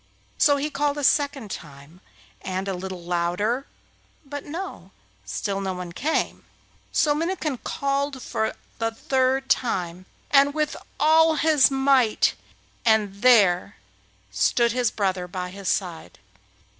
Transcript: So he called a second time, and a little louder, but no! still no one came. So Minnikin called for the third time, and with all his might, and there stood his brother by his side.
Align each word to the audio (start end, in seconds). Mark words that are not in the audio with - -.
So 0.39 0.57
he 0.57 0.71
called 0.71 0.97
a 0.97 1.03
second 1.03 1.51
time, 1.51 2.01
and 2.41 2.67
a 2.67 2.73
little 2.73 3.03
louder, 3.03 3.67
but 4.25 4.43
no! 4.43 4.89
still 5.27 5.61
no 5.61 5.75
one 5.75 5.91
came. 5.91 6.43
So 6.91 7.13
Minnikin 7.13 7.59
called 7.63 8.19
for 8.19 8.55
the 8.79 8.89
third 8.89 9.47
time, 9.47 10.07
and 10.31 10.55
with 10.55 10.75
all 10.99 11.35
his 11.35 11.69
might, 11.69 12.33
and 12.83 13.21
there 13.21 13.75
stood 14.31 14.71
his 14.71 14.89
brother 14.89 15.27
by 15.27 15.51
his 15.51 15.69
side. 15.69 16.17